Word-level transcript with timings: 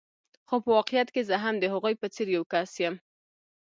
خو 0.47 0.55
په 0.63 0.69
واقعیت 0.77 1.09
کې 1.13 1.21
زه 1.29 1.35
هم 1.43 1.55
د 1.59 1.65
هغوی 1.73 1.93
په 2.01 2.07
څېر 2.13 2.27
یو 2.35 2.43
کس 2.53 2.71
یم. 2.83 2.95